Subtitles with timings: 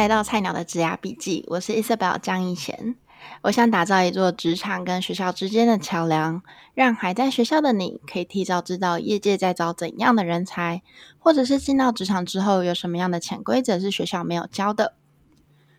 [0.00, 2.96] 来到菜鸟的职涯笔记，我是 Isabel 张一贤。
[3.42, 6.40] 我想打造一座职场跟学校之间的桥梁，
[6.72, 10.80] 让还在学校的你可以提早知道业界在招怎样的人才，
[11.18, 14.94] 或者是进到职场之后有什么样的潜规则是学校没有教的。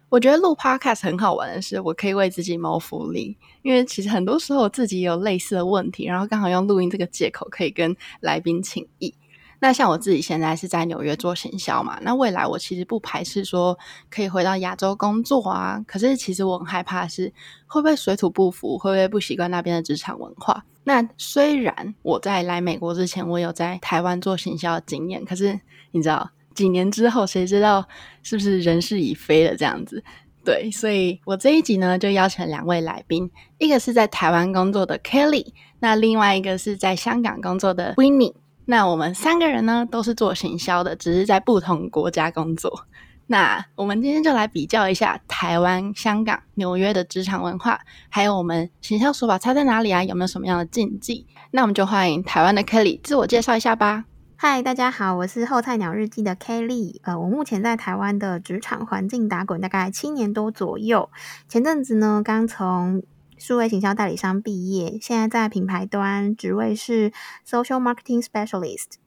[0.09, 9.15] 我觉得录 Podcast 很好玩的是，我可以为自己谋福利，因为其实很多时候我自己有类似的问题，然后刚好用录音这个借口可以跟来宾请益。
[9.63, 13.77] 那像我自己现在是在纽约做行销嘛，那未来我其实不排斥说
[14.09, 15.79] 可以回到亚洲工作啊。
[15.85, 17.31] 可是其实我很害怕是
[17.67, 20.65] 会不会水土不服，会不会不习惯那边的职场文化。
[20.83, 25.59] 那虽然我在来美国之前，我有在台湾做行销的经验，可是
[25.91, 27.87] 你知道几年之后，谁知道
[28.23, 30.03] 是不是人事已非了这样子？
[30.43, 38.33] 对，所以我这一集呢就邀请两位来宾，一个是在台湾工作的 Kelly，那另外一个是在香港工作的 Winnie。
[38.65, 42.85] 那我们三个人呢，都是做行销的，只是在不同国家工作。
[43.27, 50.03] 那我们今天就来比较一下台湾、香港、纽约的职场文化，还有我们行销手法差在哪里啊？
[50.03, 51.25] 有没有什么样的禁忌？
[51.51, 54.05] 那我们就欢迎台湾的 Kelly 自我介绍一下吧。
[54.35, 56.99] 嗨，大家好，我是后菜鸟日记的 Kelly。
[57.03, 61.09] 呃，我目前在台湾的职场环境打滚大概七年多左右。
[61.47, 63.03] 前阵子呢，刚从
[63.41, 67.11] 数位行销代理商毕业，现在在品牌端，职位是
[67.43, 68.99] Social Marketing Specialist。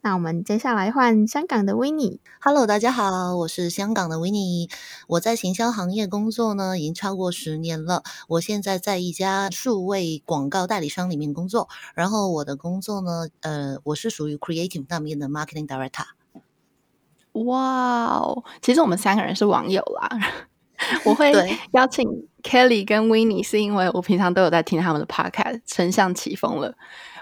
[0.00, 2.20] 那我们接下来换香港的 Winnie。
[2.40, 4.70] Hello，大家好，我是香港的 Winnie。
[5.06, 8.02] 我在行销行业工作呢，已经超过十年了。
[8.28, 16.06] 我现在在一家数位广告代理商里面工作，然后我的工作呢，呃，我是属于 Creative 那边的 Marketing Director。
[17.44, 20.08] 哇哦，其实我们三个人是网友啦。
[21.04, 21.32] 我会
[21.72, 22.08] 邀请
[22.42, 26.74] Kelly 跟 Winnie，是因为我平常都有在听他们的 Podcast，丞相起风了。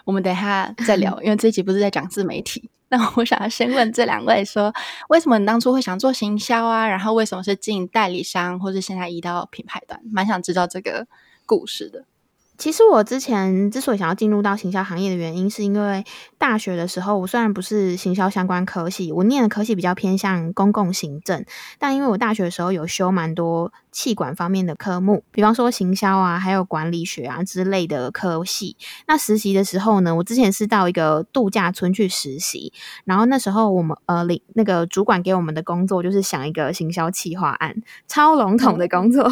[0.04, 2.70] 我们等一下再聊， 因为这一集不是在讲自媒体。
[2.89, 4.72] 那我想要先问这两位说，
[5.08, 6.86] 为什么你当初会想做行销啊？
[6.86, 10.00] 然后为什么是进代理商，或是现在移到品牌端？
[10.12, 11.06] 蛮想知道这个
[11.45, 12.05] 故事的。
[12.58, 16.05] 其实我之前之所以想要进入到行销行业的原因，是因为
[16.39, 21.45] 大学的时候，我虽然不是行销相关科系，我念的科系比较偏向公共行政，
[21.78, 28.77] 但因为我大学的时候有修蛮多企管方面的科目，比方说行销啊，还有管理学啊之类的科系。
[29.06, 32.72] 那实习的时候呢，我之前是到一个度假村去实习，
[33.05, 37.77] 然后那时候我们呃领那个主管给我们的工作就是想一个行销企划案，
[38.08, 39.22] 超笼统的工作，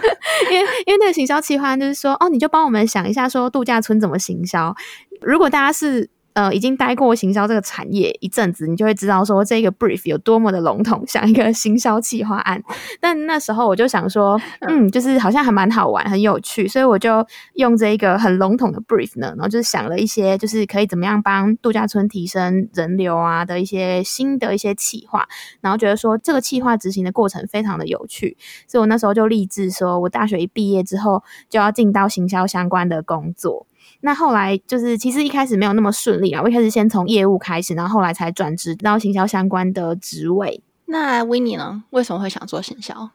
[0.50, 2.69] 因为因为那个行销企划案就是说，哦，你就帮我。
[2.70, 4.72] 我们想一下，说度假村怎么行销？
[5.20, 12.62] 如果大家是呃已经待过行销这个产业一阵子，你就会知道说这个 brief 有多么的笼统，像一个行销企划案。
[13.00, 25.26] 但那时候我就想说，嗯，就是好像还蛮好玩，很有趣，所以我就用这一个很笼统的 brief 呢，然后就是想了一些，就是可以怎么样帮度假村提升人流啊的一些新的一些企划，
[25.60, 28.36] 然后觉得说这个企划执行的过程非常的有趣，
[28.66, 33.66] 所以我那时候就立志说，我大学一毕业之后就要进到行销相关的工作。
[34.02, 36.42] 那后来就是，其实一开始没有那么顺利啊。
[36.42, 40.62] 我一开始先从业务开始，然后后来才转职到行销相关的职位。
[40.86, 41.84] 那 Winnie 呢？
[41.90, 43.10] 为什么会想做行销？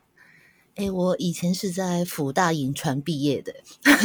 [0.75, 3.53] 诶，我以前是在福大影传毕业的，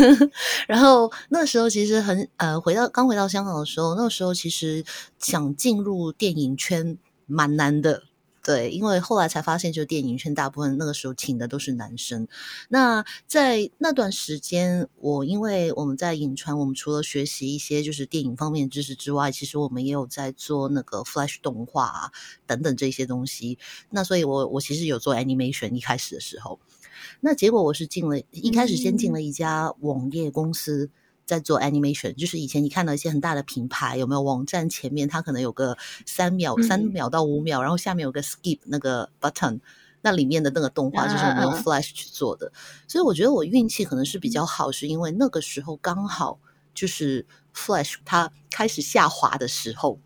[0.69, 4.85] 然后那时候其实很呃，回到刚回到香港的时候，那时候其实
[5.19, 8.05] 想进入电影圈蛮难的。
[8.43, 12.27] 对，因为后来才发现，就电影圈大部分那个时候请的都是男生。
[12.69, 22.13] 那在那段时间，我因为我们在影传，我们除了学习一些就是电影方面的知识之外，其实我们也有在做那个 Flash 动画啊
[22.47, 23.59] 等等这些东西。
[23.91, 26.59] 那所以我我其实有做 Animation 一开始的时候，
[27.21, 30.85] 那结果我是进了一开始先进了一家网页公司。
[30.85, 30.91] 嗯
[31.31, 39.61] 在做 animation，就是以前你看到一些很大的品牌，有没有网站前面它可能有个三秒、三秒到五秒，然后下面有个 skip 那个 button，
[40.03, 42.51] 那里面的那个动画就是我们用 Flash 去做的。
[42.89, 46.41] 所以我觉得我运气可能是比较好，是因为那个时候刚好
[46.75, 47.25] 就是
[47.55, 50.01] Flash 它开始下滑的时候，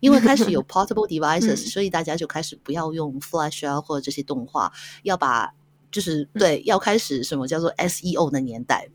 [0.00, 4.70] 因为开始有 portable devices，所以大家就开始不要用 Flash 啊或者这些动画，
[5.02, 5.54] 要把
[5.90, 8.90] 就是对要开始什么叫做 SEO 的年代。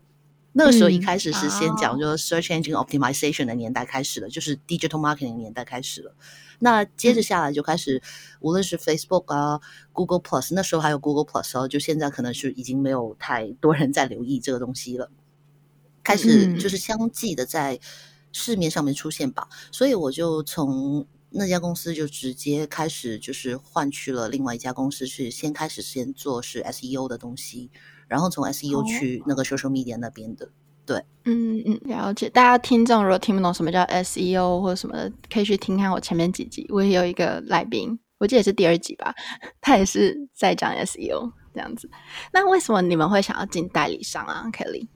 [0.56, 6.14] 那个时候一开始是先讲，就是 search engine optimization 的年代开始了，就是 digital marketing 的年代开始了。
[6.60, 8.00] 那接着下来就开始，
[8.38, 9.60] 无论是 Facebook 啊、
[9.92, 15.10] Google Plus，那时候还有 Google Plus 哦，就现在可能是已经没有太多人在留意这个东西了。
[16.04, 17.80] 开始就是相继的在
[18.30, 27.72] 市面上面出现吧，所以我就从那家公司就直接开始就是换去了另外一家公司，去先开始先做是 SEO 的东西。
[28.08, 30.48] 然后从 SEO 去那个 social media 那边的，
[30.86, 32.28] 对，嗯嗯，了解。
[32.28, 39.14] 大家听众如果听不懂什么叫 SEO 或者什么的，可以去听看我前面几集，我也有一个来宾我记得是第二集吧，
[39.60, 41.90] 他也是在讲 SEO 这样子。
[42.32, 44.86] 那为什么你们会想要进代理商啊，Kelly？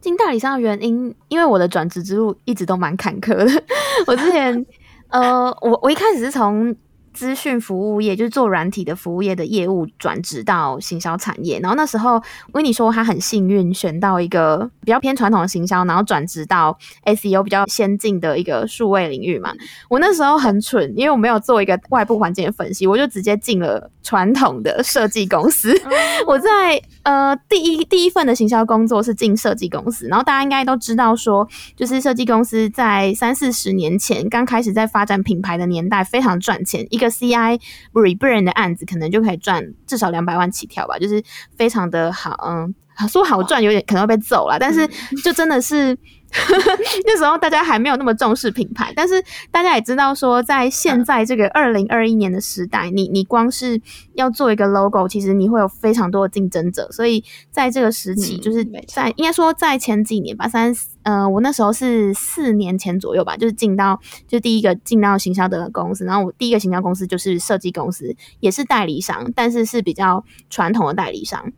[0.00, 3.64] 进代理商的原因，因为我的转职之路一直都蛮坎坷的。
[4.06, 4.64] 我之前，
[5.08, 6.74] 呃，我我一开始是从
[7.18, 12.22] 资讯服务业就是做软体的服务业的业务转职到行销产业，然后那时候
[12.52, 19.52] 维尼说他很幸运选到一个比较偏传统的行销，然后转职到 SEO 比较先进的一个数位领域嘛。
[19.90, 25.74] 我那时候很蠢，因为我没有做一个外部环境的分析，我就直接进了传统的设计公司。
[26.24, 37.07] 我在呃第一第一份的行销工作是进设计公司，然后大家应该都知道说，就是设计公司在三四十年前刚开始在发展品牌的年代非常赚钱，一个。
[37.10, 37.60] CI
[37.92, 41.22] rebrand 的案子可能就可以赚至少两百万起跳吧，就是
[41.56, 42.74] 非常的好，嗯，
[43.08, 44.86] 说好赚有点可能会被揍了，但是
[45.22, 45.96] 就真的是
[47.06, 53.80] 那时候大家还没有那么重视品牌，但是大家也知道说，在现在这个二零二一年的时代，你你光是
[54.14, 60.74] 要做一个 logo，其实你会有非常多的竞争者，所以在这个时期，就是在应该说在前几年吧，三。
[61.04, 71.50] 呃，我那时候是四年前左右吧，就是进到就第一个进到行销的公司，然后我第一个行销公司就是设计公司，也是代理商，但是是比较传统的代理商，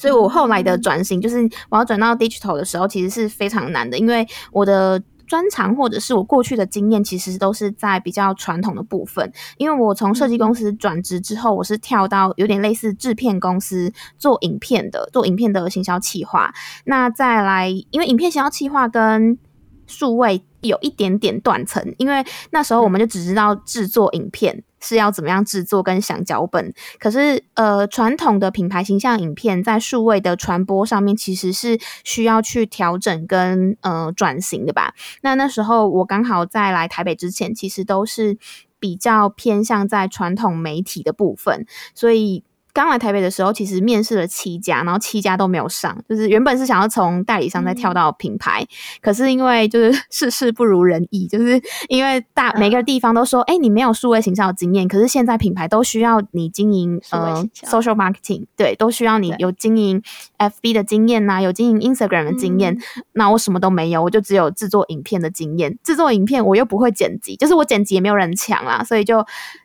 [0.00, 5.02] 所以我后来的转型就是我要转到 digital 的时候，其实是非常难的，因为我的。
[5.30, 9.32] 专长或者是我过去的经验，其实都是在比较传统的部分。
[9.58, 16.52] 因为我从设计公司转职之后，我是跳到有点类似制片公司做影片的，做影片的行销企划。
[16.84, 19.38] 那再来，因为影片行销企划跟
[19.86, 24.64] 数位有一点点断层，因为那时候我们就只知道制作影片。
[24.80, 34.94] 是要怎么样制作跟想脚本，可是呃，传统的品牌形象影片在数位的传播上面，其实是需要去调整跟呃转型的吧？
[35.22, 38.38] 那那时候我刚好在来台北之前，其实都是
[38.78, 42.44] 比较偏向在传统媒体的部分，所以。
[42.72, 45.96] 刚来台北的时候，其实面试了七家，然后七家都没有上。
[46.08, 48.68] 就是原本是想要从代理商再跳到品牌，嗯、
[49.00, 60.02] 可是因为就是 事事不如人意，就是因为大每个地方都说，哎、嗯欸，你没有数位行销的经验，可是现在品牌都需要你经营呃 social marketing，对，都需要你有经营
[60.38, 62.74] FB 的经验呐、啊，有经营 Instagram 的经验。
[62.74, 65.78] 嗯、那我什么都没有，我就只有制作影片的经验。
[65.82, 69.24] 制作影片我又不会剪辑，就是我剪辑也没有人抢啦，所以就。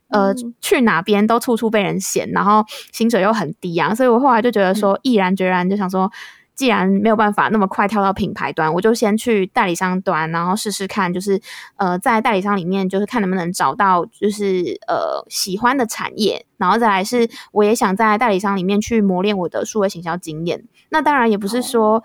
[0.10, 6.12] 呃，去哪边都处处被人嫌，然后薪水又很低啊，所以我后来就觉得说，毅然决然就想说，
[6.54, 11.42] 既然没有办法那么快跳到品牌端，我就先去代理商端，然后试试看，就是
[11.78, 20.64] 呃，在代理商里面，就是看能不能找到就是呃喜欢的产业，然后再来是，我也想在代理商里面去磨练我的数位行销经验。
[20.90, 22.04] 那当然也不是说，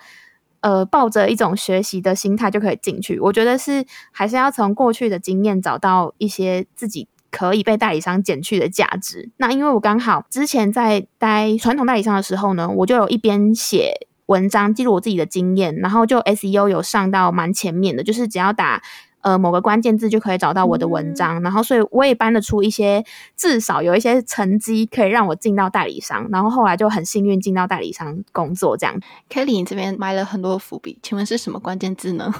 [0.62, 7.06] 呃，抱着一种学习的心态就可以进去，我觉得是还是要从过去的经验找到一些自己。
[7.31, 9.31] 可以被代理商减去的价值。
[9.37, 18.82] 那因为我刚好之前在待传统代理商的时候呢，我就有一边写文章记录我自己的经验，然后就 SEO 有上到蛮前面的，就是只要打。
[19.23, 23.05] 呃，某个关键字就可以找到我的文章，嗯、然后所以我也搬得出一些，
[23.37, 28.99] 至少有一些成绩可以让我进到代理商，然后后来就很幸运进到代理商工作这样。
[29.29, 32.33] Kelly，你这边埋了很多伏笔，请问是什么关键字呢？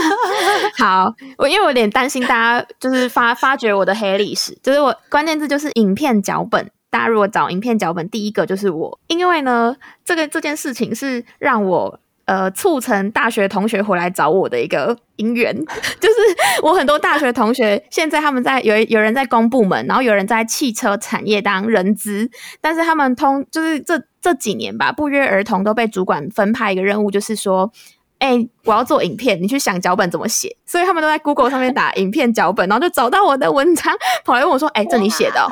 [0.76, 11.98] 好，我因为我有点担心大家就是发发掘我的黑历史，就是我关键字就是影片脚本，大家如果找影片脚本，第一个就是我，因为呢，这个这件事情是让我。
[12.24, 15.54] 呃，促成大学同学回来找我的一个姻缘，
[16.00, 16.14] 就是
[16.62, 27.72] 我很多大学同学现在他们在有有人在公部门，然后有人在汽车产业当人资，但是他们通就是这这几年吧，不约而同都被主管分派一个任务，就是说。
[28.22, 30.56] 哎、欸，我要做影片，你去想脚本怎么写。
[30.64, 33.92] 所以他们都在 Google 上面打 影片脚本，然后就找到我的文章，
[34.24, 35.50] 跑来问我说：“哎、欸，这你写的、喔？”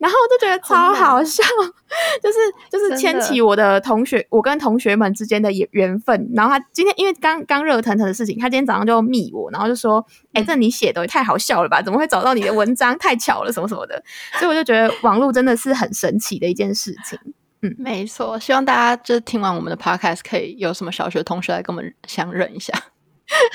[0.00, 1.44] 然后我就觉得超好笑，
[2.20, 2.38] 就是
[2.72, 6.28] 就是牵起我的同学，我跟同学们之间的缘分。
[6.34, 11.80] 然后他今天因为刚刚热腾腾的事情，他今天早上就密我，然后就说：“哎、欸，这你写的也太好笑了吧？
[11.80, 12.98] 怎么会找到你的文章？
[12.98, 14.02] 太巧了，什么什么的。”
[14.40, 17.16] 所以我就觉得网络真的是很神奇的一件事情。
[17.62, 22.72] 嗯，没错，希望大家就是听完我们的 podcast，可以有什么小学同学来跟我们相认一下。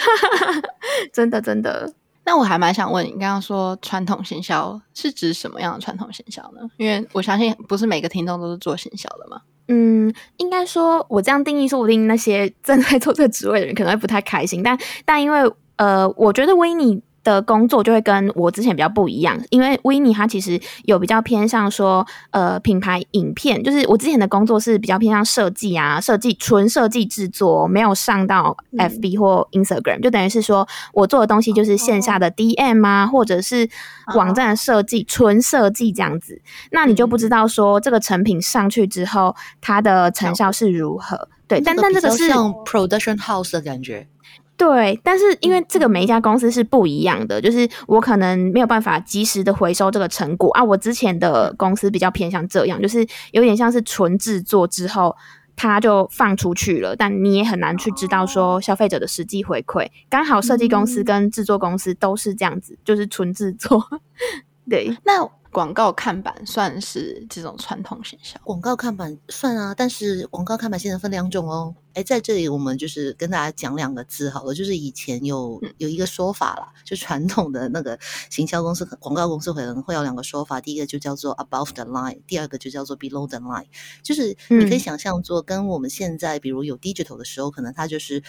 [1.14, 1.94] 真的，真的。
[2.26, 6.62] 那我还蛮想问你，刚刚说传统行销是指什么样的传统行销呢？
[6.78, 9.42] 因为我相信不是每个听众都是做行销的嘛。
[9.68, 14.62] 嗯，应该说我这样定义，说不定那些正在做这个职位的人可能会不太开心。
[14.62, 15.40] 但但因为
[15.78, 33.70] 呃，我觉得维尼的工作就会跟我之前比较不一样，因为 Winnie 他其实有比较偏向说，呃，品牌影片，就是我之前的工作是比较偏向设计啊，设计纯设计制作，没有上到 FB 或 Instagram，、嗯、就等于是说我做的东西就是线下的 DM 啊，哦、或者是
[34.16, 41.30] 网站的设计，纯设计这样子，那你就不知道说这个成品上去之后，它的成效是如何。
[41.48, 44.08] 对，但但这个是像 Production House 的感觉。
[44.56, 50.64] 对，但是因为这个每一家公司是不一样的，就是我可能没有办法及时的回收这个成果啊。
[50.64, 55.16] 我之前的公司比较偏向这样，就是有点像是纯制作之后，
[55.56, 59.88] 它就放出去了，但你也很难去知道说消费者的实际回馈。
[60.10, 63.84] 刚好设计公司跟制作公司都是这样子，就是纯制作。
[64.70, 65.30] 对，那。
[65.54, 68.40] 广告看板算是这种传统行销？
[68.44, 71.76] 广告看板算啊，但是广告看板现在分两种哦。
[71.94, 77.98] 哎，在这里我们就是跟大家讲两个字好了，就是以前有有一个说法啦，就传统的那个
[78.32, 83.68] 行销公司、广告公司可能会有两个说法，第一个就叫做 above the line，第二个就叫做 below the line。
[84.02, 88.24] 就是你可以想象做跟我们现在比如有 digital 的时候，可能它就是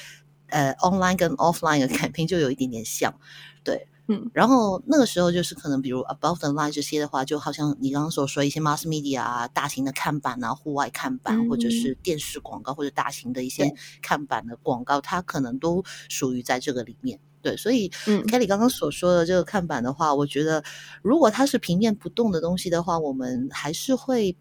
[0.48, 3.18] 呃 online 跟 offline 的 campaign 就有一点点像，
[3.62, 3.88] 对。
[4.06, 17.18] 嗯，然后那个时候就是可能，比如 above the line 这些的话，就好像你刚刚所说一些 mass media 啊，大型的看板啊，户外看板，嗯、或者是电视广告，或者大型的一些看板的广告，它可能都属于在这个里面。
[17.40, 20.62] 对，所以 Kelly 刚刚所说的这个看板的话，我觉得
[21.00, 24.36] 如果它是平面不动的东西的话，我们还是会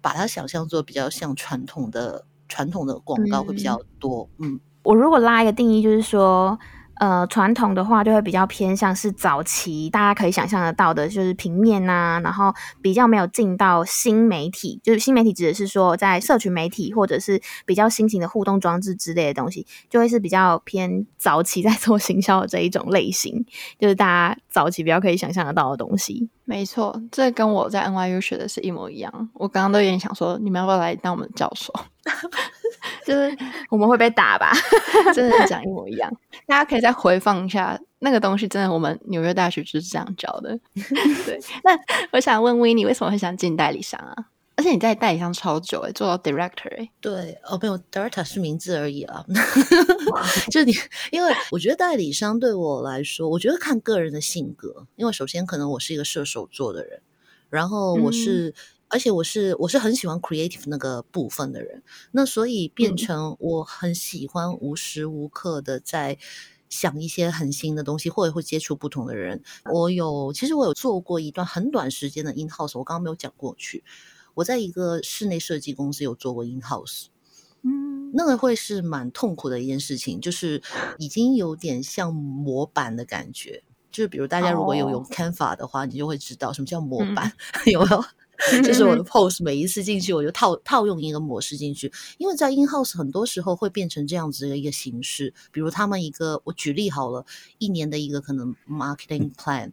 [0.00, 4.30] 把它想象做比较像传统的传统的广告会比较多。
[4.38, 6.58] 嗯，嗯我如果拉一个定义，就是说。
[6.96, 23.44] 呃，传统的话就会比较偏向是早期，大家可以想象得到的，就是平面呐、然后比较没有进到新媒体，就是新媒体指的是说在社群媒体或者是比较新型的互动装置之类的东西，就会是比较偏早期在做行销的这一种类型，
[23.78, 26.28] 就是大家早期比较可以想象得到的东西。
[26.46, 29.30] 没错，这跟我在 NYU 学的是一模一样。
[29.32, 31.72] 我刚刚都有点想说，你们要不要来当我们的教授？
[33.06, 33.34] 就是
[33.70, 34.52] 我们会被打吧？
[35.14, 36.12] 真的讲一模一样。
[36.46, 40.58] 大家可以再回放一下那个东西，真的，我们纽约大学就是这样教的。
[41.24, 41.78] 对，那
[42.12, 44.14] 我想问维尼为什么会想进代理商啊？
[44.64, 46.90] 而且你在代理商超久诶，做到 director 诶。
[46.98, 49.22] 对，哦，没有，director 是名字而已啊。
[50.50, 50.72] 就你，
[51.12, 54.86] 因为我觉得代理商对我来说，我觉得看个人的性格。
[54.96, 57.02] 因为首先可能我是一个射手座的人，
[57.50, 58.48] 然后我是。
[58.48, 58.54] 嗯
[58.88, 66.16] 而且我是我是很喜欢 creative 那个部分的人，那所以变成我很喜欢无时无刻的在
[66.68, 69.42] 想一些很新的东西，或者会接触不同的人。
[69.72, 73.82] 我有其实我有做过一段很短时间的 in house，我刚刚没有讲过去。
[74.34, 77.06] 我在一个室内设计公司有做过 in house，
[77.62, 80.62] 嗯，那个会是蛮痛苦的一件事情，就是
[80.98, 83.62] 已经有点像模板的感觉。
[83.90, 87.32] 就是比如大家如果有用 Canva 的话，哦、你就会知道什么叫模板，
[87.64, 88.04] 嗯、有没有？
[88.64, 97.24] 就是我的 pose，每一次进去，我就套套用一个模式进去，因为在 in house 很多时候会变成这样子的一个形式，比如他们一个，我举例好了，
[97.58, 99.70] 一年的一个可能 marketing plan，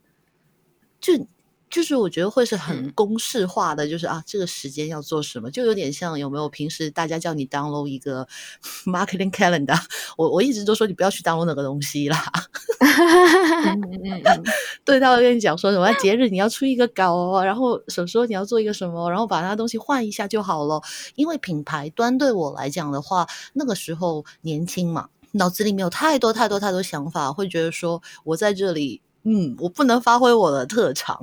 [1.00, 1.26] 就。
[1.72, 8.28] 就是我觉得会是很公式化的，就是啊，这个时间要做什么，就有点像有没有平时大家叫你 download 一个
[8.86, 9.80] marketing calendar，
[10.18, 12.22] 我我一直都说你不要去 download 那个东西啦。
[14.84, 20.82] 对，他会跟你讲说什么节日你要出一个稿哦，然后什么时候你要做一个什么，然后把那东西换一下就好了。
[21.16, 31.22] 因为品牌端对我来讲的话，那个时候年轻嘛，脑子里面有太多太多太多想法，会觉得说我在这里，嗯，我不能发挥我的特长。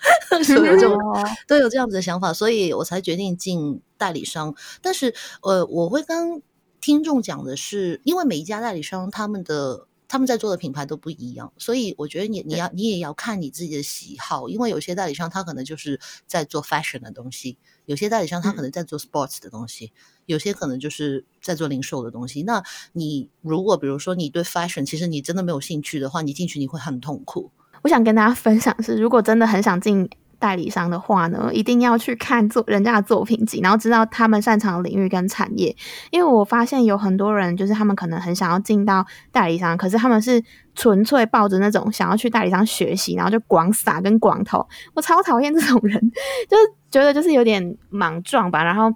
[0.44, 0.98] 所以有这种
[1.46, 4.54] 都有这样子的想法，所以我才决定进代理商。
[4.80, 6.42] 但是，呃，我会跟
[6.80, 14.48] 听众讲的是，因为每一家代理商他们的他们在做的品牌都不一样，所以我觉得你你要你也要看你自己的喜好。
[14.48, 19.92] 因为有些代理商他可能就是在做 fashion 的东西，有些代理商他可能在做 sports 的东西，
[20.26, 22.42] 有些可能就是在做零售的东西。
[22.42, 27.50] 那你如果比如说你对 fashion 其实你真的没有兴趣的话，你进去你会很痛苦。
[27.82, 30.08] 我想跟大家分享是，如果真的很想进
[30.38, 35.74] 代理商的话呢，一定要去看做人家的作品集，然后知道他们擅长的领域跟产业。
[36.10, 40.42] 因为我发现有很多人，就是他们可能很想要进到代理商，可是他们是
[40.74, 44.66] 纯粹抱着那种想要去代理商学习，然后就广撒跟广投。
[44.94, 46.00] 我超讨厌这种人，
[46.48, 48.92] 就是觉得就是有点莽撞吧，然后。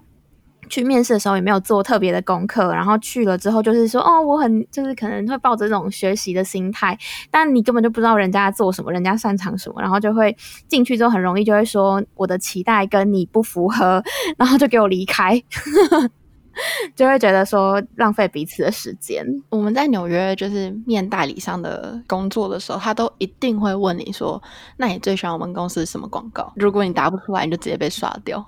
[0.75, 6.99] 去面试的时候也没有做特别的功课，然后去了之后就是说，哦，我很就是可能会抱着这种学习的心态，
[7.31, 14.03] 但你根本就不知道人家做什么，人家擅长什么，然后就会进去之后很容易就会说我的期待跟你不符合，
[14.37, 15.41] 然后就给我离开。
[16.97, 19.25] 就会觉得说浪费彼此的时间。
[19.51, 24.43] 我们在纽约就是面代理商的工作的时候，他都一定会问你说
[24.79, 28.45] ：“那你最喜欢我们公司什么广告？”如果你答不出来，你就直接被刷掉。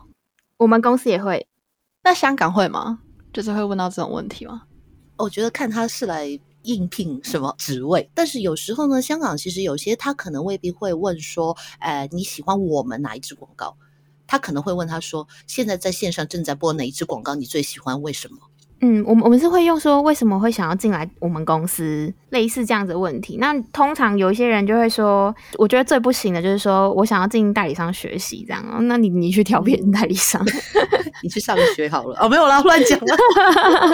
[0.57, 1.47] 我们公司也会。
[2.07, 3.01] 那香港会吗？
[3.33, 4.63] 就是会问到这种问题吗？
[5.17, 13.77] 我觉得看他是来应聘什么职位，但是有时候呢，香港其实有些他可能未必会问说：“呃，你喜欢我们哪一支广告？”
[14.25, 17.35] 他可能会问他说：“现在在线上正在播哪一支广告？
[17.35, 18.01] 你最喜欢？
[18.01, 18.39] 为什么？”
[18.81, 23.39] 嗯，我们我们是会用说为什么会想要进来我们公司，类似这样子的问题。
[23.39, 28.63] 那通常有一些人就会说，我觉得最不行的就是说我想要进代理商学习这样。
[28.87, 30.45] 那你你去挑别人代理商，
[31.23, 32.19] 你去上学好了。
[32.21, 33.17] 哦，没有啦，乱讲了。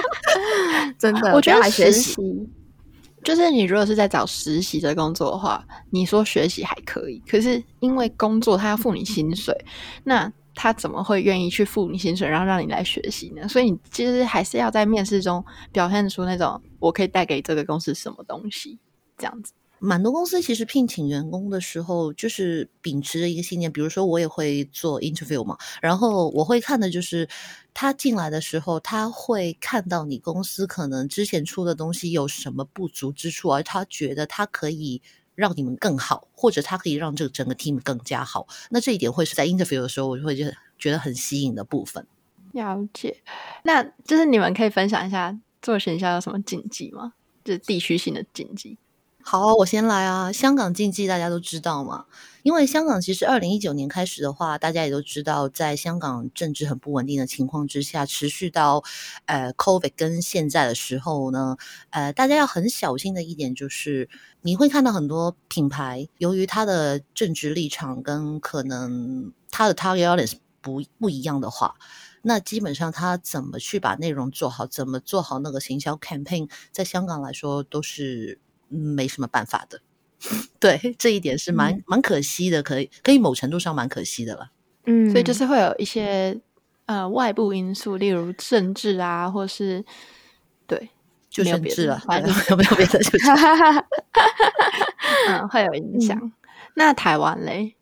[0.98, 2.16] 真的，我觉得来学习。
[3.22, 9.56] 就是你如果是在找实习的工作的话，你说学习还可以，可是因为工作他要付你薪水，
[10.02, 13.48] 那他怎么会愿意去付你薪水，然后让你来学习呢？
[13.48, 18.78] 所以你其实还是要在面试中表现出那种我可以带给这个公司什么东西，
[19.16, 19.52] 这样子。
[19.84, 23.72] 蛮多公司其实聘请员工的时候，就是秉持着一个信念。
[23.72, 27.28] 比如说，我也会做 interview 嘛，然后我会看的就是
[27.74, 35.02] 他进来的时候，他会看到你公司可能之前出的东西有什么不足之处，而他觉得他可以
[35.34, 38.46] 让你们更好，或者他可以让这个整个 team 更加好。
[38.70, 42.06] 那这一点会是在 interview 的时候，我就会觉得觉得很吸引的部分。
[42.52, 43.22] 了解，
[43.62, 47.14] 那就是你们可以分享一下做行销有什么禁忌吗？
[47.44, 48.76] 就是地区性的禁忌。
[49.24, 50.32] 好，我先来啊。
[50.32, 52.06] 香港禁忌大家都知道嘛，
[52.42, 58.82] 因为香港其实二零一九年开始的话，大家也都知道，在香港政治很不稳定的情况之下，持续到
[59.26, 61.56] 呃 COVID 跟现在的时候呢，
[61.90, 64.10] 呃，大家要很小心的一点就是，
[64.42, 71.76] 你会看到很多品牌，由于它的政治立场跟可能它的 target audience 不不一样的话，
[72.22, 78.40] 那基本上它怎么去把内容做好，怎么做好那个行销 campaign，在香港来说都是。
[78.72, 79.80] 没什么办法的，
[80.58, 84.50] 对，这一点是蛮、嗯、蛮可惜的，可以可以某程度上蛮可惜的了。
[84.86, 86.40] 嗯，所以就是会有一些
[86.86, 89.84] 呃外部因素，例如政治啊，或是
[90.66, 90.90] 对，
[91.30, 92.98] 就政治了，反正有没有别的？
[92.98, 93.30] 就是
[95.28, 96.18] 嗯，会有影响。
[96.20, 96.32] 嗯、
[96.74, 97.76] 那台湾嘞，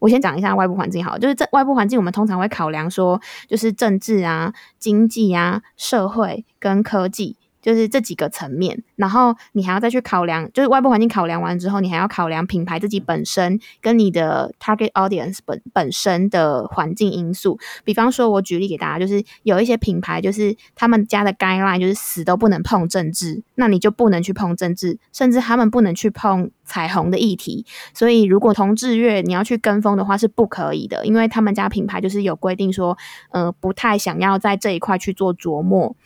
[0.00, 7.36] 我先讲一下外部环境好，就是这外部环境，我们通常会考量说，就是政治啊、经济啊、社会跟科技。
[7.66, 17.58] 就是这几个层面，然后你还要再去考量，就是外部环境考量完之后，你还要考量品牌自己本身跟你的 target audience 本本身的环境因素。
[17.82, 27.66] 比方说，我举例给大家，就是有一些品牌，就是他们家的 guideline 就是死都不能碰政治，那你就不能去碰政治，甚至他们不能去碰彩虹的议题。
[27.92, 32.96] 所以，如果同志月你要去跟风的话，是不可以的，因为他们家品牌就是有规定说，
[33.30, 35.96] 呃，不太想要在这一块去做琢磨。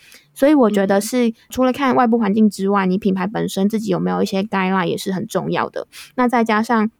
[0.40, 5.86] 所以我觉得是除了看外部环境之外，你品牌本身自己有没有一些 guideline 也是很重要的。
[6.14, 6.90] 那再加上，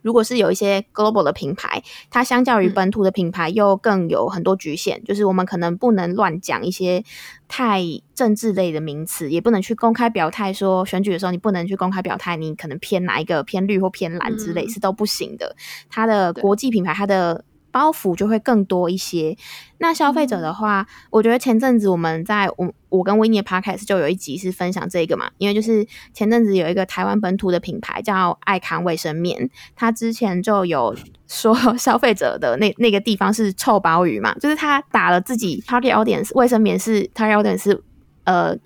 [0.00, 7.02] 如果是有一些 global 的品牌，它相较于本土的品牌又更有很多局限，就是我们可能不能乱讲一些
[7.48, 7.82] 太
[8.14, 15.56] 政治类的名词，也不能去公开表态说选举的时候你不能去公开表态，你可能偏哪一个偏绿或偏蓝之类是都不行的。
[15.90, 17.44] 它的国际品牌，它的
[17.78, 19.36] 包袱就会更多一些。
[19.78, 30.96] 那消费者的话，嗯、我觉得前阵子我们在我我跟 Winnie 的 Podcast 就有一集是分享这个嘛，因为就是前阵子有一个台湾本土的品牌叫爱康卫生棉，他之前就有
[31.28, 37.80] 说 消费者的那那个地方是臭鲍鱼嘛，就是他打了自己 Target Audience 卫生棉是 Target Audience 是
[38.24, 38.56] 呃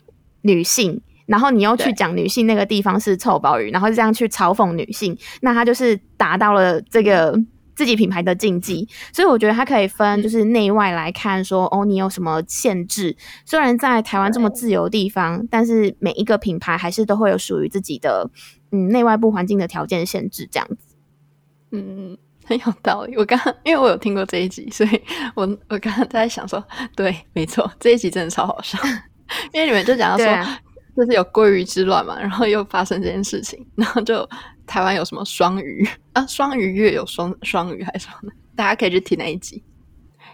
[0.40, 7.38] 女性，然后你又去讲女性那个地方是臭鲍鱼，然后就这样去嘲讽女性，那他就是达到了这个。
[7.74, 13.16] 自己品牌的禁忌，所以我觉得它可以分，就是内外来看说，说哦，你有什么限制？
[13.44, 18.30] 虽然在台湾这么自由的地方，但是每一个品牌还是都会有属于自己的
[18.70, 20.96] 嗯内外部环境的条件限制，这样子。
[21.70, 23.16] 嗯，很有道理。
[23.16, 25.02] 我刚刚因为我有听过这一集，所以
[25.34, 26.62] 我我刚刚在想说，
[26.94, 28.78] 对，没错，这一集真的超好笑，
[29.52, 30.58] 因为你们就讲到说，啊、
[30.96, 34.28] 就是有鲑鱼之乱嘛，然后又发生这件事情，然后就。
[34.66, 36.26] 台湾有什么双鱼 啊？
[36.26, 38.30] 双鱼月有双双鱼还是什么？
[38.54, 39.62] 大家可以去听那一集。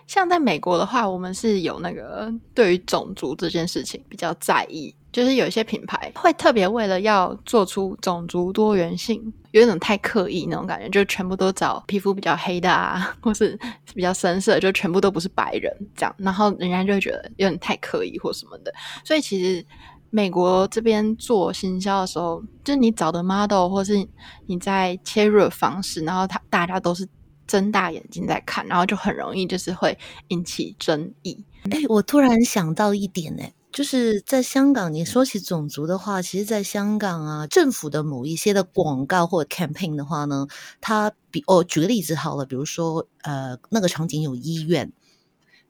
[0.07, 13.59] 像在美国的话，我们是有那个对于种族这件事情比较在意，就是有一些品牌会特别为了要做出种族多元性，有一种太刻意那种感觉，就全部都找皮肤比较黑的啊，或是
[13.95, 18.73] 比较深色，就全部都不是白人这样，然后人家就会觉得有点太刻意或什么的。
[19.05, 19.64] 所以其实。
[20.11, 24.09] 美国这边做行销的时候，就是你找的 model 或是
[24.47, 27.07] 你在切入的方式，然后他大家都是
[27.47, 31.44] 睁大眼睛在看，然后就很容易就是会引起争议。
[31.71, 40.47] 哎，我突然想到一点呢，就是在香港，你说起种族的话，其实，在香港啊，政府的某一些的广告或 campaign 的话呢，
[40.81, 44.92] 它比哦，举个例子好了，比如说呃，那个场景有医院，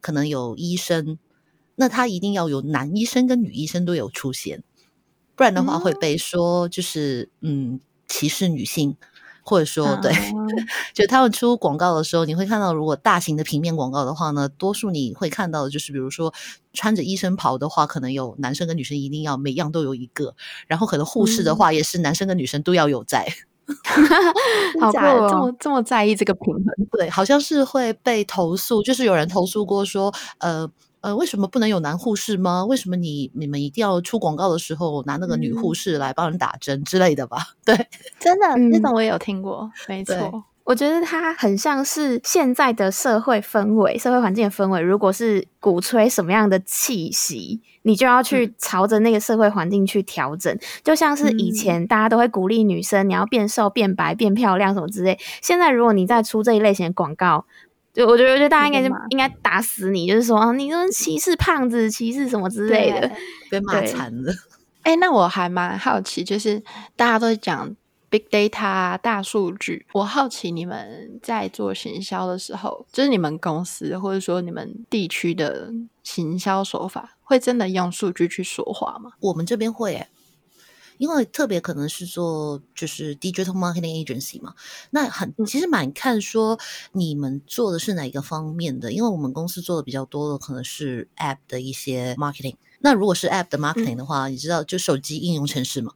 [0.00, 1.18] 可能有医生，
[1.78, 4.62] 那他一定要有男医生跟女医生都有出现，
[5.34, 8.96] 不然的话会被说就是嗯，嗯歧视女性。
[9.50, 10.12] 或者说，对，
[10.92, 16.34] 就他们出广告的时候，你会看到，如果大型的平面广告的话呢，多数你会看到的就是，比如说
[16.74, 20.34] 穿着医生袍的话，可能有男生跟女生一定要每样都有一个，
[20.66, 23.26] 然后可能护士的话也是男生跟女生都要有在。
[24.78, 30.70] 好过哦，这么这么在意这个平衡，对，好像是会被投诉，就是有人投诉过说，呃。
[31.00, 32.64] 呃，为什么不能有男护士吗？
[32.64, 37.38] 为什么你你们一定要出广告的时候拿那个女护士来帮人打针之类的吧？
[37.66, 37.86] 嗯、 对，
[38.18, 40.44] 真的，那种我也有听过，没错。
[40.64, 44.78] 我觉得它很像是现在的社会氛围、社会环境的氛围。
[44.82, 50.54] 如果是鼓吹什么样的气息，你就要去朝着那个社会环境去调整。
[50.54, 55.18] 嗯、就像是以前大家都会鼓励女生，你要变瘦、变白、变漂亮什么之类。
[55.40, 57.46] 现在如果你再出这一类型的广告，
[57.98, 63.10] 就我觉得，我觉得大家应该就应该打死你，就是说啊，你说歧视胖子，歧视什么之类的，
[63.50, 64.32] 被骂惨了。
[64.82, 66.62] 哎、欸，那我还蛮好奇，就是
[66.94, 67.74] 大家都讲
[68.08, 75.72] big data 大数据，我好奇你们在做行销的时候，就是你们公司或者说你们地区的
[76.04, 79.10] 行销手法，会真的用数据去说话吗？
[79.18, 80.08] 我们这边会、欸。
[80.98, 84.54] 因为特别可能是做就是 digital marketing agency 嘛，
[84.90, 86.58] 那很其实蛮看说
[86.92, 92.56] 你们做的是哪一个方面的，因为我们公司做的比较多的可能是 app 的一些 marketing。
[92.80, 95.92] 那如果是 app 的 marketing 的话，嗯、你知道就手机应用程式嘛，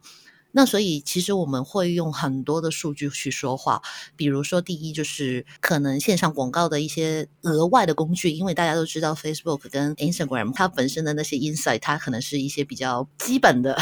[0.51, 3.81] 那所以其实我们会用很多的数据去说话，
[4.15, 13.77] 比如说第一就是可能线上广告的一些额外的工具，因为大家都知道 Facebook 跟 Instagram 它本身的那些 insight，它可能是一些比较基本的。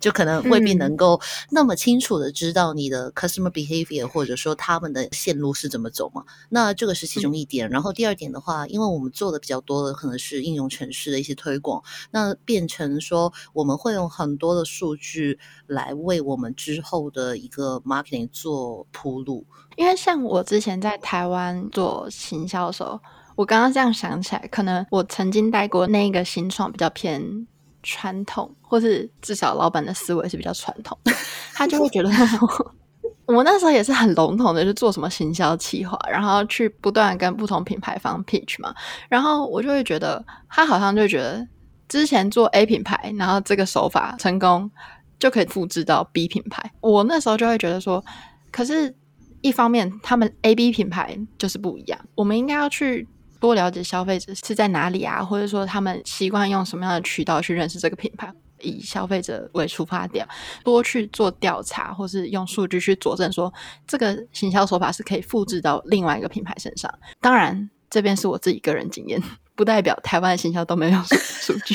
[0.00, 6.24] 就可能未必能够那么清楚的知道你的 customer behavior，或者说他们的线路是怎么走嘛。
[6.48, 7.68] 那这个是其中一点。
[7.70, 19.46] 然后第二点的话，因为我们做的比较多的可能是应用城市的一些推广，那变成说我们会用很多的数据来为我们之后的一个 marketing 做铺路。
[19.76, 22.98] 因为像我之前在台湾做行销的时候，
[23.36, 27.46] 我刚刚这样想起来，可能我曾经带过那个新创比较偏。
[27.82, 30.96] 传统，或是至少老板的思维是比较传统，
[31.54, 32.74] 他就会觉得说，
[33.26, 38.74] 我那时候也是很笼统的，就做什么行销企划，然后去不断跟不同品牌方 pitch 嘛，
[39.08, 41.46] 然后我就会觉得，他好像就觉得
[41.88, 44.70] 之前做 A 品牌，然后这个手法成功
[45.18, 48.04] 就可以复制到 B 品牌，我那时候就会觉得说，
[48.50, 48.94] 可是
[49.40, 53.08] 一方面他们 A、B 品牌就是不一样，我们应该要去。
[53.40, 60.26] 多了解消费者是在哪里啊，或者说他们习惯用什么样的渠道去认识这个品牌，以消费者为出发点，
[60.62, 63.52] 多去做调查，或是用数据去佐证说
[63.86, 66.92] 这个行销手法是可以复制到另外一个品牌身上。
[67.20, 69.20] 当然，这边是我自己个人经验，
[69.56, 71.74] 不代表台湾的行销都没有用 数据。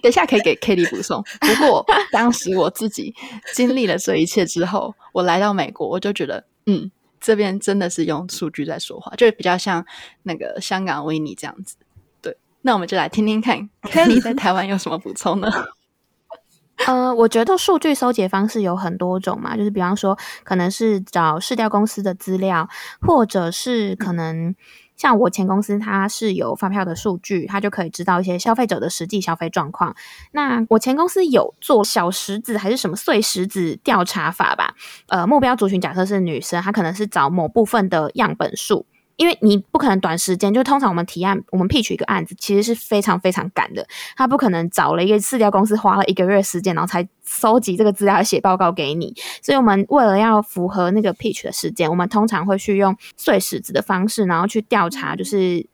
[0.00, 1.22] 等一下可以给 Katie 补充。
[1.40, 3.14] 不过当时我自己
[3.52, 6.90] 经历了这一切之后，我来到美国，我就觉得，嗯。
[7.22, 9.86] 这边真的是用数据在说话，就比较像
[10.24, 11.76] 那个香港维尼这样子。
[12.20, 15.50] 对，那我们就来听听看， Kelly 在台湾有什么补充呢？
[16.86, 22.68] 呃，我觉得数据收集方式有很多种嘛，就是比方说，可能是找市调公司的资料，
[23.00, 24.54] 或者是可能。
[24.96, 29.94] 像我前公司，它是有发票的数据，它就可以知道一些消费者的实际消费状况。
[30.32, 34.74] 那我前公司有做小石子还是什么碎石子调查法吧？
[35.08, 38.86] 呃，目标族群假设是女生，她可能是找某部分的样本数。
[39.22, 43.86] 因为你不可能短时间，就通常我们提案，我们 pitch 一个案子，其实是非常非常赶的。
[44.16, 49.14] 他不可能找了一个市调公司，花了一个月时间，然后才收集这个资料，写报告给你。
[49.40, 55.64] 所以，我们为了要符合那个 pitch 的时间，我们通常会去用碎石子的方式，然后去调查，就是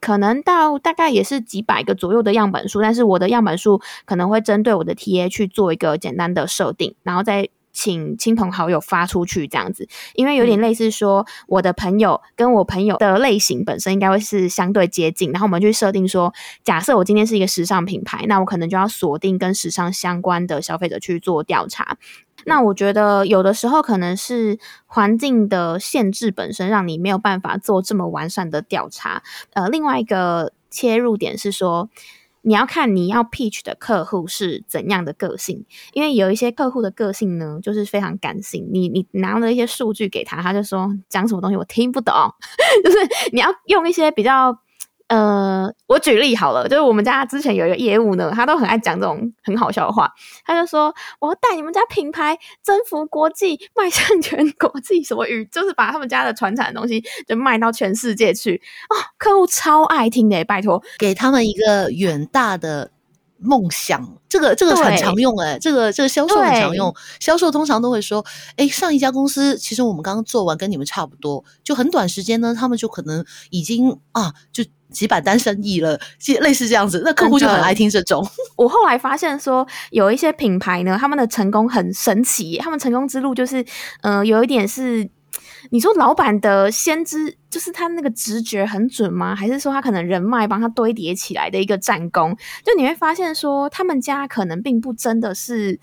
[0.00, 7.48] 可能到大概也是几百个左右的样本数，但是我的样本数可能会针对我的 TA 去做一个简单的设定，然后再。
[7.78, 21.96] 请亲朋好友发出去这样子，因为有点类似说，我的朋友跟我朋友的类型本身应该会是相对接近，然后我们去设定说，假设我今天是一个时尚品牌，那我可能就要锁定跟时尚相关的消费者去做调查。
[22.46, 29.22] 那我觉得有的时候可能是环境的限制本身让你没有办法做这么完善的调查。
[29.52, 31.88] 呃，另外一个切入点是说。
[32.48, 38.66] 你要看你要 pitch 的客户是怎样的个性，因为有一些客户的个性呢，就是非常感性。
[38.72, 42.14] 你你拿了一些数据给他，他就说讲什么东西我听不懂，
[42.82, 42.96] 就是
[43.32, 44.58] 你要用一些比较
[45.08, 50.12] 呃，我举例好了，就是我们家之前有一个业务呢，他都很爱讲这种很好笑的话。
[50.44, 59.00] 他就说：“我要带你们家品牌征服国际，迈向全国际，什么语，就是把他们家的传产的东西就卖到全世界去啊、哦！
[59.16, 62.90] 客户超爱听的，拜托，给他们一个远大的
[63.38, 64.18] 梦想。
[64.28, 68.22] 这个这个很常用哎，这个这个销售很常用，销售通常都会说：
[68.56, 75.98] 哎，上一家公司其实我们刚刚做完跟你们差不多，就很短时间呢，他们就可能已经啊就。”几百单生意了，
[76.40, 78.26] 类似这样子，那客户就很爱听这种。
[78.56, 83.64] 我后来发现说，有一些品牌呢，他们的成功很神奇，他们成功之路就是，
[84.02, 85.08] 呃，有一点是，
[85.70, 89.34] 你说老板的先知，就是他那个直觉很准吗？
[89.34, 92.36] 还是说他可能人脉帮他堆叠起来的一个战功？
[92.64, 95.78] 就你会发现说，他们家可能并不真的是。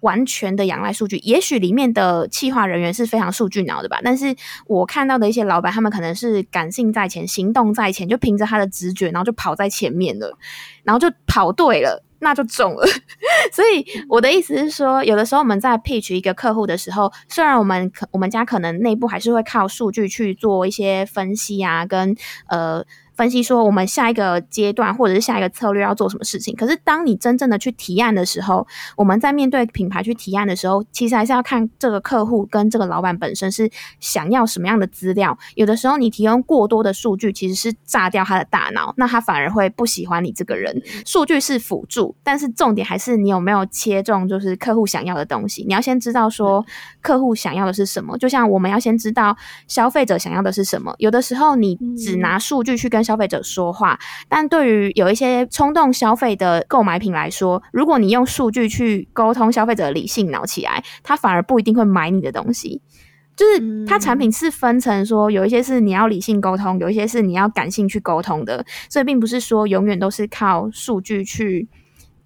[0.00, 4.34] 完全的仰赖数据，也许里面的企划人员是非常数据脑的吧，但是
[4.66, 10.36] 我看到的一些老板，他们可能是感性在前，行动在前，就凭着他的直觉，然后就跑在前面了，
[10.84, 12.86] 然后就跑对了，那就中了。
[13.52, 22.14] 所以我的意思是说，有的时候我们在 pitch 一个客户的时候，虽然我们可我们家可能内部还是会靠数据去做一些分析啊，跟
[22.48, 22.84] 呃。
[23.20, 35.36] 分析说我们下一个阶段或者是下一个策略要做什么事情，可是当你真正的去提案的时候，我们在面对品牌去提案的时候，其实还是要看这个客户跟这个老板本身是想要什么样的资料。
[35.54, 40.74] 有的时候你提供过多的数据，其实是炸掉他的大脑，那他反而会不喜欢你这个人。
[41.04, 45.62] 数据是辅助，但是重点还是你有没有切中就是客户想要的东西。
[45.68, 46.64] 你要先知道说
[47.02, 49.36] 客户想要的是什么，就像我们要先知道
[49.68, 50.94] 消费者想要的是什么。
[50.96, 62.80] 有的时候你只拿数据去跟消费者说话，但对于有一些冲动消费的购买品来说，如果你用数据去沟通消费者的理性脑起来，他反而不一定会买你的东西。
[63.34, 71.66] 就是它产品是分成说，有一些是你要理性沟通，有一些是你要感性去沟通的，所以并不是说永远都是靠数据去。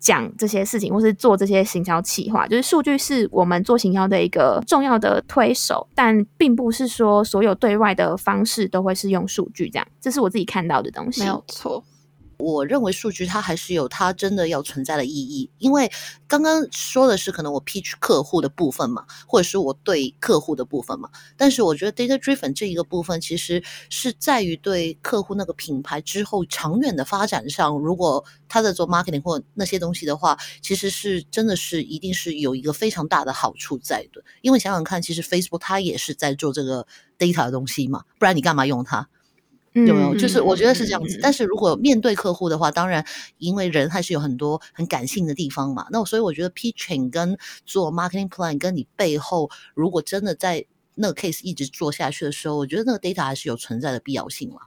[0.05, 9.89] 讲这些事情，或是做这些行销企划，就是数据是我们做行销的一个重要的推手，但并不是说所有对外的方式都会是用数据这样。
[10.03, 11.83] 这是我自己看到的东西，没有错。
[12.39, 15.91] 我认为数据它还是有它真的要存在的意义，因为
[16.27, 21.09] 刚刚说的是可能我 pitch 客户的部分嘛，或者是我对客户的部分嘛。
[21.37, 34.23] 但是我觉得 data driven 这一个部分其实是在于对客户那个品牌之后长远的发展上，如果他在做 marketing 或那些东西的话，其实是真的是一定是有一个非常大的好处在的。
[34.43, 36.87] 因为想想看，其实 Facebook 它也是在做这个
[37.19, 39.09] data 的东西嘛，不然你干嘛用它？
[39.75, 40.15] 有没有？
[40.15, 41.19] 就是我觉得是这样子。
[41.21, 43.05] 但是如果面对客户的话，当然，
[43.39, 45.87] 因为人还是有很多很感性的地方嘛。
[45.91, 54.61] 那所以我觉得 pitching 跟做 marketing plan 跟你背后，如果真的在那个 case 一直做下去的时候，我觉得那个 data 还是有存在的必要性嘛。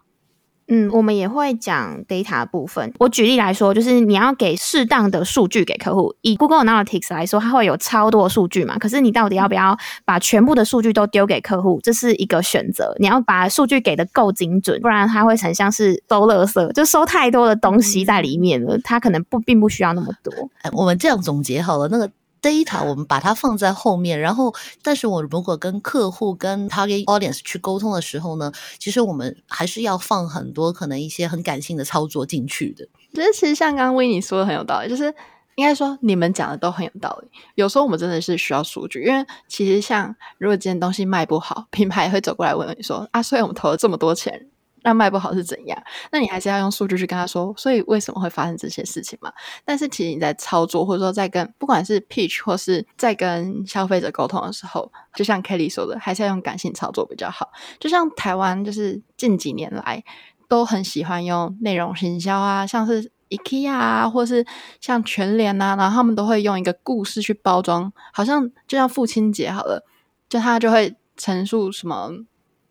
[0.67, 2.93] 嗯，我们也会讲 data 部分。
[2.99, 6.13] 我举例来说，就是你要给适当的数据给客户。
[6.21, 8.77] 以 Google Analytics 来说，它会有超多数据嘛。
[8.77, 11.80] 可是你到底要不要把全部的数据都丢给客户？
[11.82, 12.93] 这是一个选择。
[12.99, 18.77] 你要把数据给的够精准，不然它会很像是收垃圾，就收太多的东西在里面了。
[18.84, 20.34] 它可能不并不需要那么多。
[20.63, 22.10] 哎，我们这样总结好了，那个。
[22.41, 32.88] Data 我们把它放在后面，然后，但是我如果跟客户跟 target audience 去沟通的时候呢，其实我们还是要放很多可能一些很感性的操作进去的。
[33.13, 35.13] 其实，其实像刚刚 Winnie 说的很有道理，就是
[35.56, 37.30] 应该说你们讲的都很有道理。
[37.56, 44.47] 有时候我们真的是需要数据，因为其实像如果这件东西卖不好，品牌也会走过来问你说啊，所以我们投了这么多钱。
[44.88, 45.78] 那卖不好是怎样？
[46.13, 49.30] 那你还是要用数据去跟他说，所以为什么会发生这些事情嘛？
[49.65, 57.50] 但是其实你在操作，或者说在跟不管是 pitch 或是在跟消费者沟通的时候，就像 Kelly 说的，还是要用感性操作比较好。
[57.82, 60.02] 就像台湾就是近几年来
[60.47, 64.45] 都很喜欢用内容行销啊，像是 IKEA 啊，或是
[64.80, 69.84] 像全联啊，然后他们都会用一个故事去包装，好像就像父亲节好了，
[70.30, 72.10] 就他就会陈述什么。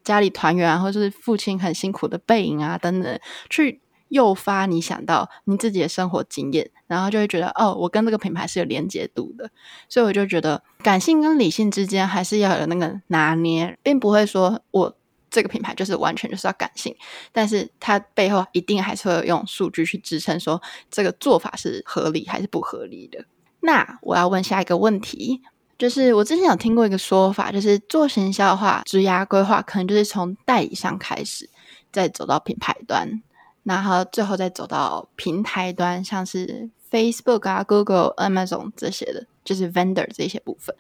[0.07, 9.51] 家里团圆，或者是父亲很辛苦的背影啊，等等，去诱发你想到你自己的生活经验，然后就会觉得哦，我跟这个品牌是有连接度的，
[9.89, 14.97] 所以我就觉得感性跟理性之间还是要有那个拿捏，并不会说我
[15.29, 16.95] 这个品牌就是完全就是要感性，
[17.33, 23.25] 但是它背后一定还是会用数据去支撑，说这个做法是合理还是不合理的。
[23.59, 25.43] 那我要问下一个问题。
[25.79, 31.49] 就是我之前有听过一个说法，就是做行销的话，职涯规划可能就是从代理商开始，
[31.93, 33.23] 再走到品牌端，
[33.63, 40.75] 然后最后再走到平台端，像是 Facebook 啊、Google、Amazon 这些的，就是 vendor 这些部分。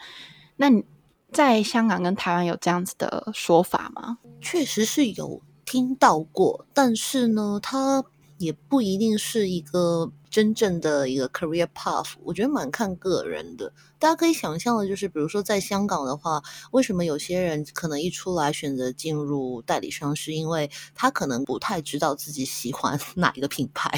[0.56, 0.84] 那你
[1.30, 4.18] 在香港跟台湾有这样子的说法吗？
[4.40, 8.02] 确实是有听到过，但是呢，它
[8.38, 13.72] 也不一定是一个真正的一个 career path，我觉得蛮看个人的。
[13.98, 23.90] 大家可以想象的，就是比如说在香港的话，为什么有些人可能一出来选择进入代理商，是因为他可能不太知道自己喜欢 哪一个品牌，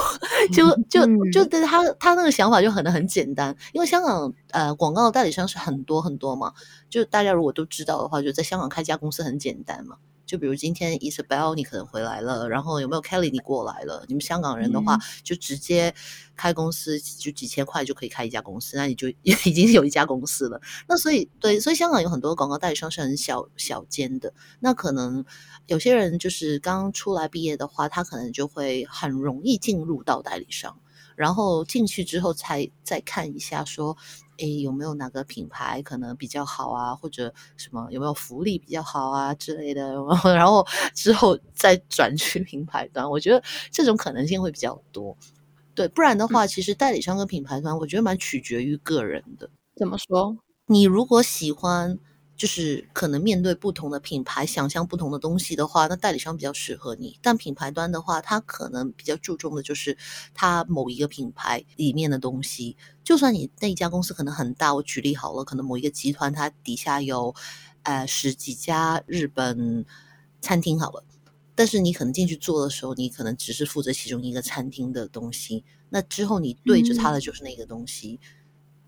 [0.52, 6.52] 就就就对他他那个想法就很很简单，因为香港呃广告的代理商是很多很多嘛，
[6.90, 9.96] 就大家如果都知道的话，就在香港开家公司很简单嘛。
[10.28, 14.04] 就比如今天 Isabel 你可能回来了，然后有没有 Kelly 你过来了？
[14.08, 15.94] 你们香港人的话，嗯、就直接
[16.36, 20.60] 开公司，就几千块就可以开一家公司，那你就 已经有一家公司了。
[20.86, 24.34] 那所以对，所以香港有很多广告代理商是很小小间的。
[24.60, 25.24] 那可能
[25.66, 30.78] 有些人就是刚出来毕业的话，他可能就会很容易进入到代理商，
[31.16, 33.96] 然后进去之后才再看一下说。
[34.38, 36.94] 诶，有没有哪个品牌可能比较好啊？
[36.96, 39.94] 或者什么有没有福利比较好啊之类的？
[40.34, 45.16] 然后之后再转去品牌端，我觉得这种可能性会比较多。
[45.74, 49.50] 对，不然的话，其实代理商跟品牌端，我觉得蛮取决于个人的。
[49.76, 50.36] 怎么说？
[50.66, 51.98] 你如果喜欢。
[52.38, 57.18] 就是可能面对不同的品牌，想象不同的东西的话，那代理商比较适合你。
[57.20, 59.98] 但品牌端的话，它可能比较注重的就是
[60.32, 62.76] 它某一个品牌里面的东西。
[63.02, 67.34] 就算你那一家公司可能很大，我举例好了，可能某一个集团它底下有
[67.82, 69.84] 呃十几家日本
[70.40, 71.02] 餐厅好了，
[71.56, 75.64] 但是你可能进去做的时候，你可能只是负责其中一个餐厅的东西。
[75.90, 78.28] 那之后你对着它的就是那个东西，嗯、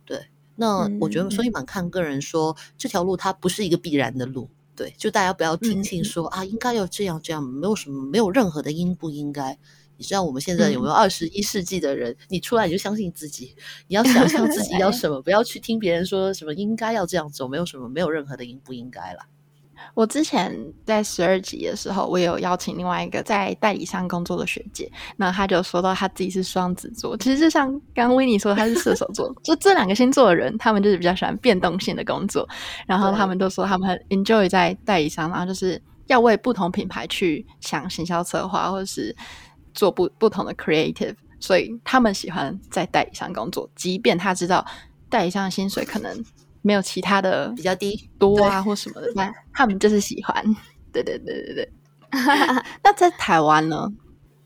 [0.04, 0.26] 对。
[0.60, 9.58] 那我觉得，所以蛮看个人说，说这条路它不是一个必然的路，对，就大家不要听信说啊，应该要这样这样，没有什么，没有任何的应不应该。
[9.96, 12.14] 你知道我们现在有没有二十一世纪的人？
[12.28, 13.54] 你出来你就相信自己，
[13.88, 19.20] 你要想象自己要 什么，不要去听别人说什么应该要这样走，没有什么，没有任何的应不应该了。
[19.94, 32.48] 我之前在十二级的时候，我有邀请另外一个在代理商工作的学姐，那她就说到她自己是双子座，其实就像刚刚威尼说她是射手座， 就这两个星座的人，他们就是比较喜欢变动性的工作，
[32.86, 39.14] 然后他们都说他们很 enjoy 在代理商，然后就是要为不同品牌去想行销策划，或者是
[39.74, 44.64] 做不不同的 creative，所以他们喜欢在代理商工作，即便他知道
[45.08, 46.24] 代理商的薪水可能。
[46.62, 50.44] 没有其他的比较低多啊或什么的，那他们就是喜欢。
[50.92, 51.72] 对对对对对。
[52.82, 53.88] 那在台湾呢？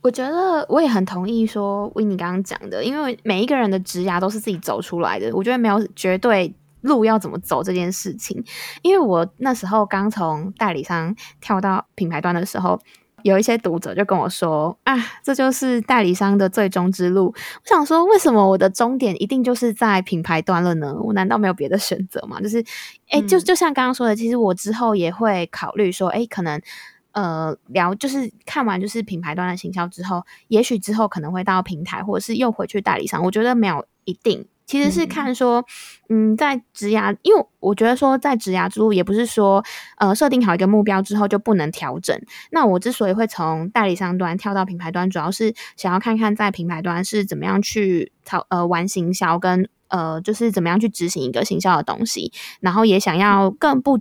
[0.03, 8.45] 我觉得我也很同意说维尼刚刚讲的，因为每一个人的职涯都是自己走出来的，我觉得没有绝对路要怎么走这件事情。
[8.83, 12.81] 因为我那时候刚从代理商跳到品牌端的时候。
[13.25, 20.95] 有一些读者就跟我说：“啊，这就是代理商的最终之路。”我想说，为什么我的终点一定就是在品牌端了呢？
[21.03, 22.39] 我难道没有别的选择吗？
[22.43, 22.61] 就是，
[23.09, 26.61] 哎、欸，就就像刚刚说的，其实我之后也会考虑说，哎、欸，可能
[27.13, 33.25] 呃聊，就是看完就是品牌端的行销之后，也许之后可能会到平台，或者是又回去代理商。
[33.25, 34.47] 我觉得没有一定。
[34.67, 35.65] 其实是看说，
[36.09, 39.63] 嗯，在职涯，因为我觉得说在职涯之路也不是说，
[39.99, 42.19] 呃，设定好一个目标之后就不能调整。
[42.51, 54.01] 那我之所以会从代理商端跳到品牌端，主要是想要看看在品牌端是怎么样去操呃玩行销，跟呃就是怎么样去执行一个行销的东西，然后也想要更不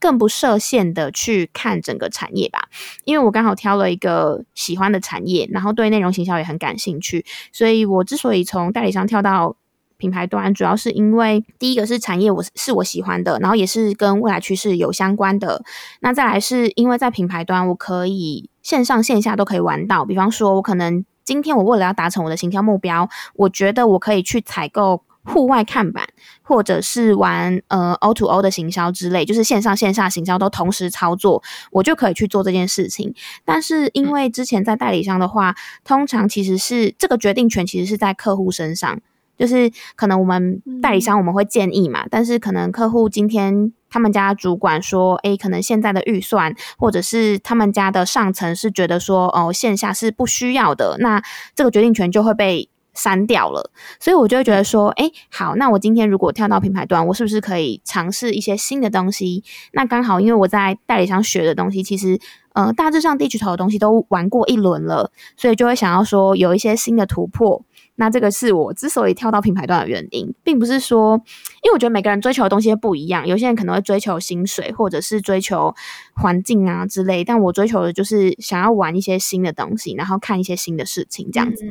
[0.00, 2.68] 更不设限的去看整个产业吧。
[3.04, 9.56] 因为我刚好挑了一个喜欢的产业，然后对内容行销也很感兴趣，所以我之所以从代理商跳到
[10.00, 15.62] 品牌端主要是因为第一个是产业，我是我喜欢的，然后也是跟未来趋势有相关的。
[16.00, 20.06] 那再来是因为在品牌端，我可以线上线下都可以玩到。
[20.06, 26.08] 比方说，我可能今天我为了要达成我的行销目标，我觉得我可以去采购户外看板，
[26.42, 33.14] 或者是玩呃 O to O 的行销之类，就是线上线下行销都同时操作，我就可以去做这件事情。
[33.44, 38.98] 但是因为之前在代理商的话，通常其实是这个决定权其实是在客户身上。
[39.40, 51.22] 就是可能我们代理商我们会建议嘛，嗯、但是可能客户今天他们家主管说，诶，可能现在的预算或者是他们家的上层是觉得说，哦，线下是不需要的，那
[51.54, 53.70] 这个决定权就会被删掉了。
[53.98, 59.42] 所以我就会觉得说，诶，好，那我今天如果跳到品牌端，我是不是可以尝试一些新的东西？
[59.72, 62.20] 那刚好因为我在代理商学的东西，其实
[62.52, 67.64] 呃大致上 digital 的东西都玩过一轮了，所以就会想要说有一些新的突破。
[68.00, 71.22] 那这个是我之所以跳到品牌端的原因，并不是说，
[71.62, 75.74] 因为我觉得每个人追求的东西不一样，有些人可能会追求薪水，或者是追求
[76.14, 81.64] 环境啊之类，但我追求的就是想要玩一些新的东西，然后看一些新的事情，这样子。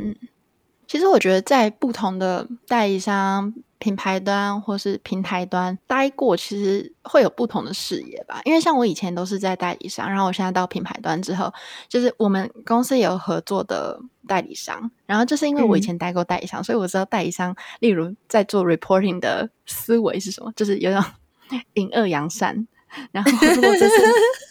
[0.90, 8.42] 其实我觉得在不同的代理商、品牌端或是平台端待过，其实会有不同的视野吧。
[8.44, 11.54] 因为像我以前都是在代理商，然后我现在到品牌端之后，
[11.88, 14.00] 就是我们公司也有合作的。
[14.28, 21.04] 代理商，然后就是因为我以前待过代理商，嗯、所以我知道代理商，例如在做 reporting 的思维是什么，就是有种
[21.74, 22.68] 隐恶扬善。
[23.12, 23.96] 然后如果就是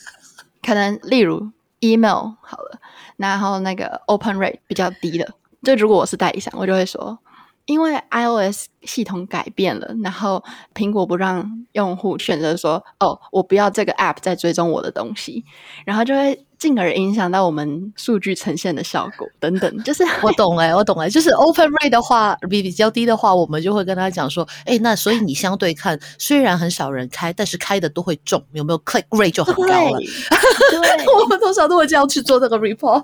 [0.66, 2.80] 可能，例如 email 好了，
[3.16, 5.32] 然后那个 open rate 比较低的，
[5.62, 7.18] 就如果我是代理商，我就会说。
[7.66, 10.42] 因为 iOS 系统改变了，然后
[10.74, 15.44] 苹果不让用户选择说：“哦，我不要这个 App 在追踪我的东西。”
[15.84, 19.84] 然后就会进而影响到我们数据呈现的效果等等。
[19.84, 29.98] 就是我懂哎，我懂哎，就是 Open Rate 的话比比较低的话，我们就会跟他讲说：“哎，那所以你相对看，虽然很少人开，但是开的都会中，有没有 Click Rate 就很高了。
[30.72, 33.02] ”对，我们通常都会这样去做这个 report，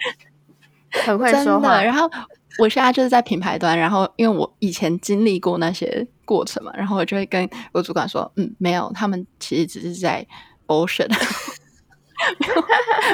[1.04, 2.10] 很会说话，然后。
[2.58, 10.26] 我现在就是在品牌端，然后因为我以前经历过那些过程嘛，然后我就会跟我主管说，嗯，没有，他们其实只是在
[10.66, 11.08] bullshit，
[12.38, 12.54] 没有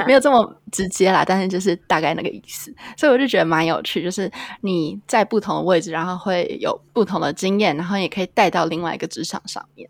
[0.06, 4.30] 没有这么直接啦，但是就是大概那个意思，所以我就觉得蛮有趣，就是
[4.60, 9.88] 你在不同的位置，然后会有不同的经验，然后也可以带到另外一个职场上面。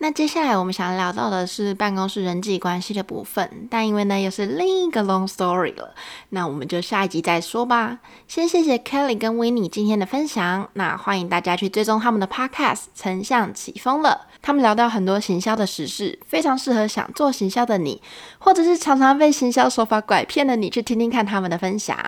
[0.00, 5.92] 那接下来我们想聊到的是办公室人际关系的部分，但因为呢又是另一个 long story 了，
[6.30, 7.98] 那我们就下一集再说吧。
[8.28, 14.26] 先谢谢 Kelly 跟 Winnie 今天的分享，那欢迎大家去追踪他们的 podcast，丞相起风了。
[14.40, 18.00] 他们聊到很多行销的实事，非常适合想做行销的你，
[18.38, 21.98] 或者是常常被行销手法拐骗的你，去听听看他们的分享。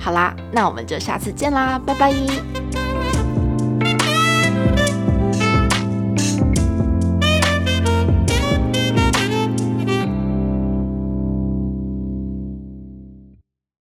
[0.00, 2.87] 好啦，那我们就下次见啦，拜拜。